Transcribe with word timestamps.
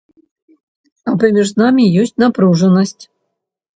А 1.11 1.13
паміж 1.23 1.53
намі 1.63 1.85
ёсць 2.05 2.17
напружанасць. 2.25 3.01